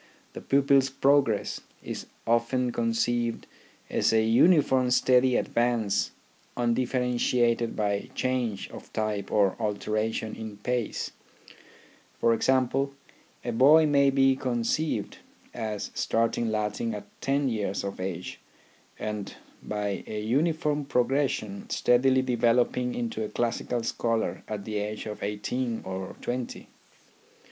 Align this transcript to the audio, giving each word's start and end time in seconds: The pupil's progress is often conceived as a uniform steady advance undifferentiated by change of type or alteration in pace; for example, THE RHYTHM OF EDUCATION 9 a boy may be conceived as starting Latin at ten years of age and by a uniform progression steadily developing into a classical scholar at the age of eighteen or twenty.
The 0.33 0.41
pupil's 0.41 0.89
progress 0.89 1.61
is 1.83 2.07
often 2.25 2.71
conceived 2.71 3.45
as 3.87 4.11
a 4.11 4.23
uniform 4.23 4.89
steady 4.89 5.35
advance 5.35 6.09
undifferentiated 6.57 7.75
by 7.75 8.09
change 8.15 8.67
of 8.71 8.91
type 8.93 9.31
or 9.31 9.55
alteration 9.59 10.33
in 10.35 10.57
pace; 10.57 11.11
for 12.19 12.33
example, 12.33 12.93
THE 13.43 13.49
RHYTHM 13.49 13.49
OF 13.49 13.49
EDUCATION 13.51 13.51
9 13.51 13.53
a 13.53 13.57
boy 13.59 13.85
may 13.85 14.09
be 14.09 14.35
conceived 14.35 15.17
as 15.53 15.91
starting 15.93 16.49
Latin 16.49 16.95
at 16.95 17.05
ten 17.21 17.47
years 17.47 17.83
of 17.83 17.99
age 17.99 18.39
and 18.97 19.35
by 19.61 20.03
a 20.07 20.19
uniform 20.19 20.83
progression 20.83 21.69
steadily 21.69 22.23
developing 22.23 22.95
into 22.95 23.23
a 23.23 23.29
classical 23.29 23.83
scholar 23.83 24.43
at 24.47 24.65
the 24.65 24.77
age 24.79 25.05
of 25.05 25.21
eighteen 25.21 25.81
or 25.85 26.15
twenty. 26.21 26.69